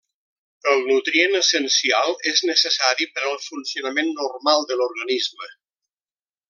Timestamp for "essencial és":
1.39-2.43